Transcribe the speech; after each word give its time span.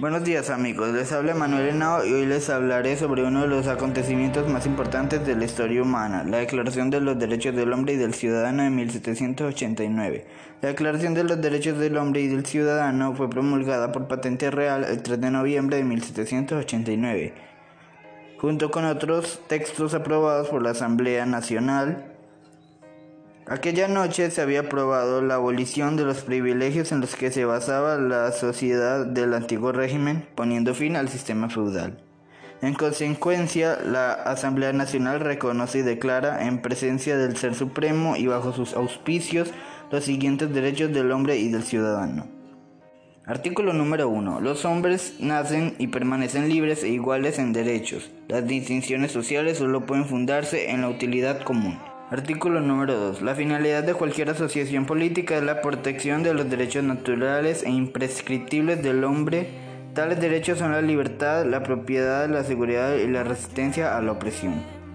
Buenos 0.00 0.24
días 0.24 0.48
amigos, 0.48 0.94
les 0.94 1.12
habla 1.12 1.34
Manuel 1.34 1.68
Henao 1.68 2.06
y 2.06 2.14
hoy 2.14 2.24
les 2.24 2.48
hablaré 2.48 2.96
sobre 2.96 3.22
uno 3.22 3.42
de 3.42 3.48
los 3.48 3.66
acontecimientos 3.66 4.48
más 4.48 4.64
importantes 4.64 5.26
de 5.26 5.36
la 5.36 5.44
historia 5.44 5.82
humana, 5.82 6.24
la 6.24 6.38
Declaración 6.38 6.88
de 6.88 7.02
los 7.02 7.18
Derechos 7.18 7.54
del 7.54 7.70
Hombre 7.70 7.92
y 7.92 7.96
del 7.98 8.14
Ciudadano 8.14 8.62
de 8.62 8.70
1789. 8.70 10.26
La 10.62 10.68
Declaración 10.70 11.12
de 11.12 11.24
los 11.24 11.42
Derechos 11.42 11.78
del 11.78 11.98
Hombre 11.98 12.22
y 12.22 12.28
del 12.28 12.46
Ciudadano 12.46 13.14
fue 13.14 13.28
promulgada 13.28 13.92
por 13.92 14.08
patente 14.08 14.50
real 14.50 14.84
el 14.84 15.02
3 15.02 15.20
de 15.20 15.30
noviembre 15.30 15.76
de 15.76 15.84
1789, 15.84 17.34
junto 18.38 18.70
con 18.70 18.86
otros 18.86 19.42
textos 19.48 19.92
aprobados 19.92 20.48
por 20.48 20.62
la 20.62 20.70
Asamblea 20.70 21.26
Nacional 21.26 22.19
Aquella 23.50 23.88
noche 23.88 24.30
se 24.30 24.42
había 24.42 24.60
aprobado 24.60 25.22
la 25.22 25.34
abolición 25.34 25.96
de 25.96 26.04
los 26.04 26.20
privilegios 26.20 26.92
en 26.92 27.00
los 27.00 27.16
que 27.16 27.32
se 27.32 27.44
basaba 27.44 27.96
la 27.96 28.30
sociedad 28.30 29.04
del 29.04 29.34
antiguo 29.34 29.72
régimen, 29.72 30.24
poniendo 30.36 30.72
fin 30.72 30.94
al 30.94 31.08
sistema 31.08 31.48
feudal. 31.48 32.00
En 32.62 32.74
consecuencia, 32.74 33.76
la 33.84 34.12
Asamblea 34.12 34.72
Nacional 34.72 35.18
reconoce 35.18 35.80
y 35.80 35.82
declara 35.82 36.46
en 36.46 36.62
presencia 36.62 37.16
del 37.16 37.36
Ser 37.36 37.56
Supremo 37.56 38.14
y 38.14 38.28
bajo 38.28 38.52
sus 38.52 38.74
auspicios 38.74 39.50
los 39.90 40.04
siguientes 40.04 40.54
derechos 40.54 40.92
del 40.92 41.10
hombre 41.10 41.36
y 41.38 41.48
del 41.48 41.64
ciudadano. 41.64 42.28
Artículo 43.26 43.72
número 43.72 44.08
1. 44.08 44.40
Los 44.40 44.64
hombres 44.64 45.16
nacen 45.18 45.74
y 45.80 45.88
permanecen 45.88 46.48
libres 46.48 46.84
e 46.84 46.88
iguales 46.90 47.40
en 47.40 47.52
derechos. 47.52 48.12
Las 48.28 48.46
distinciones 48.46 49.10
sociales 49.10 49.58
solo 49.58 49.86
pueden 49.86 50.06
fundarse 50.06 50.70
en 50.70 50.82
la 50.82 50.88
utilidad 50.88 51.42
común. 51.42 51.89
Artículo 52.10 52.60
número 52.60 52.98
2. 52.98 53.22
La 53.22 53.36
finalidad 53.36 53.84
de 53.84 53.94
cualquier 53.94 54.30
asociación 54.30 54.84
política 54.84 55.36
es 55.36 55.44
la 55.44 55.60
protección 55.60 56.24
de 56.24 56.34
los 56.34 56.50
derechos 56.50 56.82
naturales 56.82 57.62
e 57.62 57.70
imprescriptibles 57.70 58.82
del 58.82 59.04
hombre. 59.04 59.46
Tales 59.94 60.20
derechos 60.20 60.58
son 60.58 60.72
la 60.72 60.82
libertad, 60.82 61.46
la 61.46 61.62
propiedad, 61.62 62.28
la 62.28 62.42
seguridad 62.42 62.96
y 62.96 63.06
la 63.06 63.22
resistencia 63.22 63.96
a 63.96 64.02
la 64.02 64.10
opresión. 64.10 64.54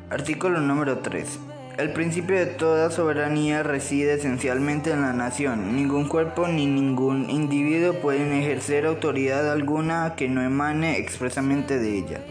Artículo 0.10 0.60
número 0.60 0.98
3. 0.98 1.40
El 1.78 1.94
principio 1.94 2.36
de 2.36 2.48
toda 2.48 2.92
soberanía 2.92 3.64
reside 3.64 4.16
esencialmente 4.16 4.92
en 4.92 5.00
la 5.00 5.14
nación. 5.14 5.74
Ningún 5.74 6.10
cuerpo 6.10 6.50
ni 6.50 6.66
ningún 6.66 7.30
individuo 7.30 7.94
pueden 7.94 8.34
ejercer 8.34 8.86
autoridad 8.86 9.50
alguna 9.50 10.16
que 10.18 10.28
no 10.28 10.42
emane 10.42 10.98
expresamente 10.98 11.80
de 11.80 11.98
ella. 11.98 12.22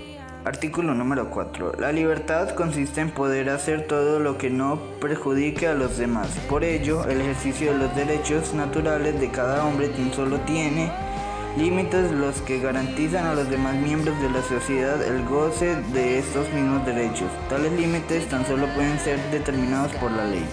Artículo 0.45 0.95
número 0.95 1.31
4. 1.31 1.73
La 1.79 1.91
libertad 1.91 2.51
consiste 2.51 3.01
en 3.01 3.11
poder 3.11 3.49
hacer 3.49 3.87
todo 3.87 4.21
lo 4.21 4.37
que 4.37 4.51
no 4.51 4.79
perjudique 5.01 5.67
a 5.67 5.73
los 5.73 5.97
demás. 5.97 6.29
Por 6.51 6.65
ello, 6.65 7.09
el 7.09 7.23
ejercicio 7.23 7.73
de 7.73 7.79
los 7.79 7.97
derechos 7.97 8.53
naturales 8.53 9.19
de 9.19 9.31
cada 9.31 9.65
hombre 9.65 9.89
tan 9.89 10.13
solo 10.13 10.39
tiene 10.41 10.93
límites 11.57 12.11
los 12.13 12.43
que 12.43 12.61
garantizan 12.61 13.25
a 13.25 13.35
los 13.35 13.49
demás 13.49 13.75
miembros 13.77 14.21
de 14.21 14.29
la 14.29 14.43
sociedad 14.43 15.03
el 15.03 15.25
goce 15.25 15.77
de 15.95 16.19
estos 16.19 16.53
mismos 16.53 16.85
derechos. 16.85 17.31
Tales 17.49 17.73
límites 17.73 18.29
tan 18.29 18.45
solo 18.45 18.67
pueden 18.75 18.99
ser 18.99 19.19
determinados 19.31 19.95
por 19.95 20.13
la 20.13 20.27
ley. 20.27 20.45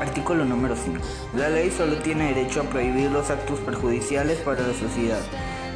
Artículo 0.00 0.44
número 0.44 0.74
5. 0.74 0.98
La 1.36 1.50
ley 1.50 1.70
solo 1.70 1.98
tiene 1.98 2.34
derecho 2.34 2.62
a 2.62 2.64
prohibir 2.64 3.12
los 3.12 3.30
actos 3.30 3.60
perjudiciales 3.60 4.38
para 4.38 4.66
la 4.66 4.74
sociedad. 4.74 5.20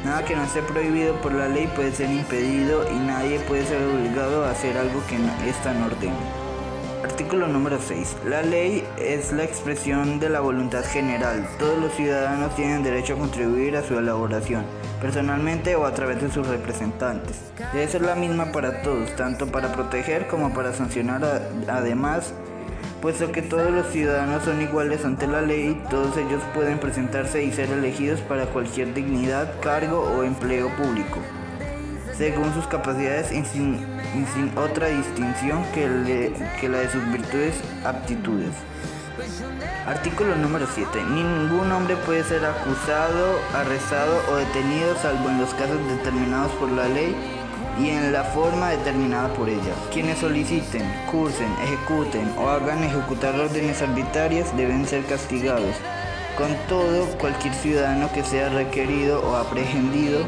Nada 0.03 0.25
que 0.25 0.35
no 0.35 0.43
esté 0.43 0.63
prohibido 0.63 1.13
por 1.21 1.31
la 1.31 1.47
ley 1.47 1.67
puede 1.75 1.91
ser 1.91 2.09
impedido 2.09 2.91
y 2.91 2.95
nadie 2.95 3.39
puede 3.41 3.63
ser 3.65 3.83
obligado 3.83 4.45
a 4.45 4.49
hacer 4.49 4.75
algo 4.75 4.99
que 5.07 5.19
no 5.19 5.31
está 5.43 5.75
en 5.75 5.83
orden. 5.83 6.13
Artículo 7.03 7.47
número 7.47 7.77
6. 7.79 8.17
La 8.27 8.41
ley 8.41 8.83
es 8.97 9.31
la 9.31 9.43
expresión 9.43 10.19
de 10.19 10.29
la 10.29 10.39
voluntad 10.39 10.83
general. 10.83 11.47
Todos 11.59 11.77
los 11.77 11.93
ciudadanos 11.93 12.55
tienen 12.55 12.81
derecho 12.81 13.13
a 13.13 13.17
contribuir 13.17 13.77
a 13.77 13.83
su 13.83 13.95
elaboración, 13.95 14.65
personalmente 14.99 15.75
o 15.75 15.85
a 15.85 15.93
través 15.93 16.19
de 16.19 16.31
sus 16.31 16.47
representantes. 16.47 17.39
Debe 17.71 17.87
ser 17.87 18.01
la 18.01 18.15
misma 18.15 18.51
para 18.51 18.81
todos, 18.81 19.15
tanto 19.15 19.47
para 19.47 19.71
proteger 19.71 20.27
como 20.27 20.51
para 20.51 20.73
sancionar. 20.73 21.43
Además, 21.67 22.33
Puesto 23.01 23.31
que 23.31 23.41
todos 23.41 23.71
los 23.71 23.87
ciudadanos 23.87 24.43
son 24.43 24.61
iguales 24.61 25.03
ante 25.05 25.25
la 25.25 25.41
ley, 25.41 25.81
todos 25.89 26.15
ellos 26.17 26.43
pueden 26.53 26.77
presentarse 26.77 27.43
y 27.43 27.51
ser 27.51 27.71
elegidos 27.71 28.21
para 28.21 28.45
cualquier 28.45 28.93
dignidad, 28.93 29.59
cargo 29.59 30.01
o 30.01 30.23
empleo 30.23 30.69
público, 30.77 31.19
según 32.15 32.53
sus 32.53 32.67
capacidades 32.67 33.31
y 33.31 33.43
sin, 33.43 33.79
otra 34.55 34.89
distinción 34.89 35.63
que, 35.73 36.31
que 36.59 36.69
la 36.69 36.77
de 36.77 36.89
sus 36.91 37.11
virtudes 37.11 37.55
aptitudes. 37.83 38.53
Artículo 39.87 40.35
número 40.35 40.67
7. 40.71 41.03
Ningún 41.03 41.71
hombre 41.71 41.95
puede 42.05 42.23
ser 42.23 42.45
acusado, 42.45 43.39
arrestado 43.55 44.13
o 44.31 44.35
detenido 44.35 44.95
salvo 45.01 45.27
en 45.27 45.39
los 45.39 45.51
casos 45.55 45.79
determinados 45.89 46.51
por 46.51 46.71
la 46.71 46.87
ley 46.87 47.15
y 47.83 47.89
en 47.89 48.11
la 48.11 48.23
forma 48.23 48.69
determinada 48.69 49.33
por 49.33 49.49
ella. 49.49 49.73
Quienes 49.91 50.19
soliciten, 50.19 50.83
cursen, 51.09 51.51
ejecuten 51.63 52.31
o 52.37 52.49
hagan 52.49 52.83
ejecutar 52.83 53.39
órdenes 53.39 53.81
arbitrarias 53.81 54.55
deben 54.55 54.85
ser 54.85 55.03
castigados. 55.05 55.75
Con 56.37 56.55
todo, 56.67 57.05
cualquier 57.17 57.53
ciudadano 57.53 58.11
que 58.13 58.23
sea 58.23 58.49
requerido 58.49 59.21
o 59.21 59.35
aprehendido 59.35 60.21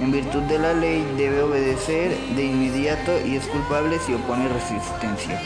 en 0.00 0.12
virtud 0.12 0.42
de 0.42 0.58
la 0.58 0.74
ley 0.74 1.04
debe 1.16 1.42
obedecer 1.42 2.16
de 2.36 2.44
inmediato 2.44 3.12
y 3.26 3.36
es 3.36 3.46
culpable 3.46 3.98
si 3.98 4.14
opone 4.14 4.48
resistencia. 4.48 5.40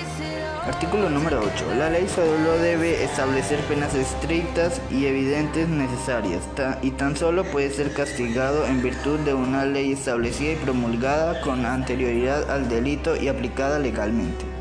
Artículo 0.65 1.11
número 1.11 1.41
8. 1.41 1.75
La 1.77 1.91
ley 1.91 2.07
solo 2.07 2.57
debe 2.59 3.03
establecer 3.03 3.59
penas 3.63 3.97
estrictas 3.97 4.81
y 4.93 5.07
evidentes 5.07 5.69
necesarias 5.69 6.43
y 6.83 6.93
tan 6.93 7.17
solo 7.17 7.43
puede 7.43 7.71
ser 7.71 7.93
castigado 7.93 8.65
en 8.67 8.81
virtud 8.81 9.19
de 9.21 9.35
una 9.35 9.65
ley 9.65 9.91
establecida 9.91 10.53
y 10.53 10.57
promulgada 10.57 11.41
con 11.41 11.67
anterioridad 11.67 12.49
al 12.49 12.69
delito 12.69 13.17
y 13.17 13.27
aplicada 13.27 13.81
legalmente. 13.81 14.52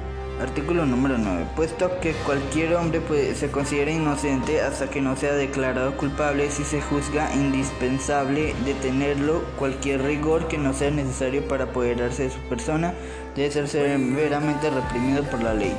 Artículo 0.41 0.87
número 0.87 1.19
9. 1.19 1.45
Puesto 1.55 1.99
que 1.99 2.13
cualquier 2.25 2.73
hombre 2.73 2.99
se 3.35 3.51
considera 3.51 3.91
inocente 3.91 4.61
hasta 4.61 4.89
que 4.89 4.99
no 4.99 5.15
sea 5.15 5.33
declarado 5.33 5.95
culpable, 5.95 6.49
si 6.49 6.63
se 6.63 6.81
juzga 6.81 7.31
indispensable 7.35 8.55
detenerlo, 8.65 9.43
cualquier 9.59 10.01
rigor 10.01 10.47
que 10.47 10.57
no 10.57 10.73
sea 10.73 10.89
necesario 10.89 11.47
para 11.47 11.65
apoderarse 11.65 12.23
de 12.23 12.29
su 12.31 12.39
persona 12.49 12.95
debe 13.35 13.51
ser 13.51 13.67
severamente 13.67 14.71
reprimido 14.71 15.23
por 15.25 15.43
la 15.43 15.53
ley. 15.53 15.75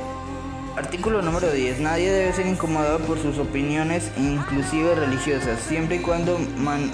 Artículo 0.77 1.21
número 1.21 1.51
10. 1.51 1.81
Nadie 1.81 2.09
debe 2.09 2.33
ser 2.33 2.47
incomodado 2.47 2.99
por 2.99 3.19
sus 3.19 3.37
opiniones, 3.39 4.09
inclusive 4.17 4.95
religiosas, 4.95 5.59
siempre 5.59 5.97
y 5.97 5.99
cuando 5.99 6.39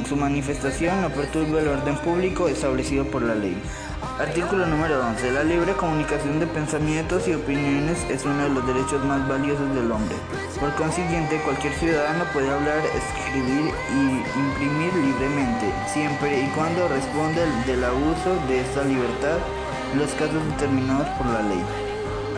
su 0.08 0.16
manifestación 0.16 1.02
no 1.02 1.10
perturbe 1.12 1.62
el 1.62 1.68
orden 1.68 1.96
público 1.98 2.48
establecido 2.50 3.06
por 3.06 3.22
la 3.22 3.36
ley. 3.36 3.56
Artículo 4.20 4.66
número 4.66 5.06
11. 5.08 5.32
La 5.32 5.44
libre 5.44 5.74
comunicación 5.74 6.40
de 6.40 6.48
pensamientos 6.48 7.28
y 7.28 7.34
opiniones 7.34 8.06
es 8.10 8.26
uno 8.26 8.44
de 8.44 8.50
los 8.50 8.66
derechos 8.68 9.04
más 9.06 9.28
valiosos 9.28 9.74
del 9.76 9.92
hombre. 9.92 10.16
Por 10.60 10.74
consiguiente, 10.76 11.42
cualquier 11.44 11.74
ciudadano 11.74 12.26
puede 12.34 12.50
hablar, 12.50 12.80
escribir 12.86 13.72
y 13.92 14.40
imprimir 14.40 14.94
libremente, 14.94 15.74
siempre 15.88 16.42
y 16.42 16.48
cuando 16.50 16.88
responda 16.88 17.46
del 17.66 17.84
abuso 17.84 18.36
de 18.48 18.62
esta 18.62 18.84
libertad 18.84 19.38
en 19.94 20.00
los 20.00 20.12
casos 20.12 20.46
determinados 20.52 21.08
por 21.18 21.28
la 21.28 21.42
ley. 21.42 21.89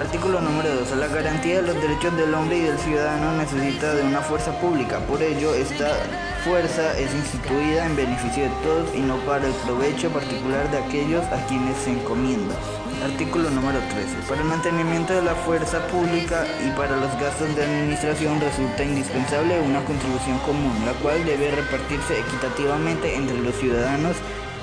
Artículo 0.02 0.42
número 0.42 0.74
2. 0.78 0.98
La 0.98 1.08
garantía 1.10 1.62
de 1.62 1.62
los 1.62 1.76
derechos 1.76 2.18
del 2.18 2.34
hombre 2.34 2.58
y 2.58 2.62
del 2.62 2.80
ciudadano 2.80 3.38
necesita 3.38 3.94
de 3.94 4.02
una 4.02 4.22
fuerza 4.22 4.52
pública. 4.60 4.98
Por 5.02 5.22
ello, 5.22 5.54
esta 5.54 5.96
fuerza 6.44 6.98
es 6.98 7.14
instituida 7.14 7.86
en 7.86 7.96
beneficio 7.96 8.46
de 8.46 8.50
todos 8.64 8.96
y 8.96 9.02
no 9.02 9.18
para 9.18 9.46
el 9.46 9.54
provecho 9.64 10.10
particular 10.10 10.72
de 10.72 10.80
aquellos 10.80 11.24
a 11.26 11.46
quienes 11.46 11.78
se 11.78 11.92
encomienda. 11.92 12.56
Artículo 13.04 13.52
número 13.52 13.78
13. 13.78 14.28
Para 14.28 14.42
el 14.42 14.48
mantenimiento 14.48 15.14
de 15.14 15.22
la 15.22 15.36
fuerza 15.36 15.86
pública 15.90 16.48
y 16.66 16.72
para 16.76 16.98
los 16.98 17.12
gastos 17.20 17.56
de 17.56 17.64
administración 17.64 18.42
resulta 18.42 18.84
indispensable 18.84 19.62
una 19.62 19.86
contribución 19.86 20.40
común, 20.40 20.74
la 20.84 20.94
cual 20.94 21.24
debe 21.26 21.52
repartirse 21.52 22.20
equitativamente 22.22 23.16
entre 23.16 23.38
los 23.38 23.54
ciudadanos 23.54 24.18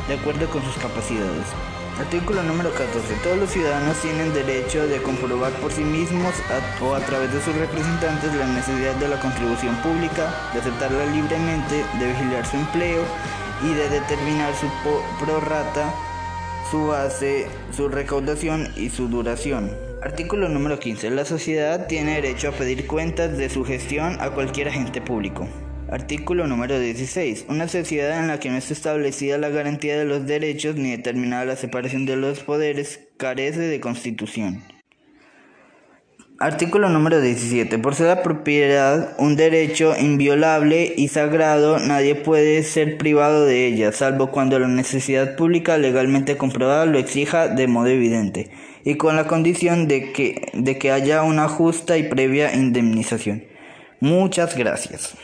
de 0.09 0.15
acuerdo 0.15 0.51
con 0.51 0.65
sus 0.65 0.75
capacidades. 0.79 1.78
Artículo 1.99 2.45
número 2.45 2.71
14. 2.73 3.13
Todos 3.25 3.37
los 3.39 3.51
ciudadanos 3.51 4.01
tienen 4.01 4.33
derecho 4.33 4.87
de 4.87 5.03
comprobar 5.03 5.53
por 5.55 5.73
sí 5.73 5.83
mismos 5.83 6.33
o 6.81 6.95
a 6.95 7.01
través 7.01 7.33
de 7.35 7.41
sus 7.41 7.55
representantes 7.57 8.33
la 8.35 8.47
necesidad 8.47 8.95
de 8.95 9.09
la 9.09 9.19
contribución 9.19 9.75
pública, 9.83 10.33
de 10.53 10.61
aceptarla 10.61 11.07
libremente, 11.07 11.85
de 11.99 12.07
vigilar 12.07 12.47
su 12.47 12.57
empleo 12.57 13.03
y 13.65 13.75
de 13.75 13.89
determinar 13.89 14.55
su 14.55 14.69
prorata, 15.19 15.93
su 16.71 16.87
base, 16.87 17.49
su 17.77 17.89
recaudación 17.89 18.69
y 18.77 18.91
su 18.91 19.09
duración. 19.09 19.73
Artículo 20.01 20.49
número 20.49 20.79
15. 20.79 21.11
La 21.11 21.25
sociedad 21.25 21.89
tiene 21.89 22.15
derecho 22.15 22.51
a 22.51 22.53
pedir 22.53 22.87
cuentas 22.87 23.37
de 23.37 23.51
su 23.51 23.65
gestión 23.65 24.17
a 24.21 24.31
cualquier 24.31 24.69
agente 24.69 25.01
público. 25.01 25.49
Artículo 25.91 26.47
número 26.47 26.79
16. 26.79 27.47
Una 27.49 27.67
sociedad 27.67 28.21
en 28.21 28.29
la 28.29 28.39
que 28.39 28.51
no 28.51 28.59
está 28.59 28.75
establecida 28.75 29.39
la 29.39 29.49
garantía 29.49 29.99
de 29.99 30.05
los 30.05 30.27
derechos 30.27 30.77
ni 30.77 30.91
determinada 30.91 31.47
la 31.47 31.57
separación 31.57 32.05
de 32.05 32.17
los 32.17 32.41
poderes 32.41 33.09
carece 33.17 33.61
de 33.61 33.81
constitución. 33.81 34.63
Artículo 36.41 36.91
número 36.91 37.23
17. 37.23 37.79
Por 37.79 37.95
ser 37.95 38.09
la 38.09 38.23
propiedad 38.23 39.15
un 39.19 39.37
derecho 39.37 39.95
inviolable 39.99 40.93
y 40.95 41.09
sagrado, 41.09 41.79
nadie 41.79 42.15
puede 42.15 42.63
ser 42.65 42.99
privado 42.99 43.47
de 43.47 43.67
ella, 43.67 43.91
salvo 43.91 44.31
cuando 44.31 44.59
la 44.59 44.69
necesidad 44.69 45.37
pública 45.37 45.79
legalmente 45.79 46.37
comprobada 46.37 46.85
lo 46.85 46.99
exija 46.99 47.49
de 47.49 47.67
modo 47.67 47.87
evidente, 47.87 48.51
y 48.85 48.97
con 48.97 49.17
la 49.17 49.27
condición 49.27 49.89
de 49.89 50.13
que, 50.13 50.51
de 50.53 50.79
que 50.79 50.93
haya 50.93 51.23
una 51.23 51.49
justa 51.49 51.97
y 51.97 52.05
previa 52.05 52.55
indemnización. 52.55 53.45
Muchas 54.01 54.55
gracias. 54.55 55.17